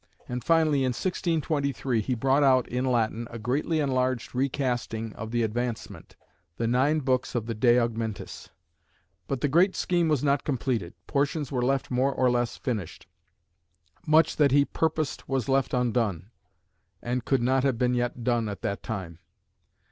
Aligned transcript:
And 0.27 0.43
finally, 0.43 0.79
in 0.79 0.93
1623, 0.93 2.01
he 2.01 2.15
brought 2.15 2.41
out 2.41 2.67
in 2.67 2.85
Latin 2.85 3.27
a 3.29 3.37
greatly 3.37 3.79
enlarged 3.79 4.33
recasting 4.33 5.13
of 5.13 5.29
the 5.29 5.43
Advancement; 5.43 6.15
the 6.57 6.65
nine 6.65 7.01
books 7.01 7.35
of 7.35 7.45
the 7.45 7.53
"De 7.53 7.77
Augmentis." 7.77 8.49
But 9.27 9.41
the 9.41 9.47
great 9.47 9.75
scheme 9.75 10.07
was 10.09 10.23
not 10.23 10.43
completed; 10.43 10.95
portions 11.05 11.51
were 11.51 11.61
left 11.61 11.91
more 11.91 12.11
or 12.11 12.31
less 12.31 12.57
finished. 12.57 13.05
Much 14.07 14.37
that 14.37 14.51
he 14.51 14.65
purposed 14.65 15.29
was 15.29 15.47
left 15.47 15.71
undone, 15.71 16.31
and 17.03 17.23
could 17.23 17.43
not 17.43 17.63
have 17.63 17.77
been 17.77 17.93
yet 17.93 18.23
done 18.23 18.49
at 18.49 18.63
that 18.63 18.81
time. 18.81 19.19